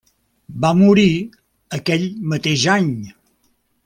[0.63, 1.11] Va morir
[1.79, 2.91] aquell mateix any.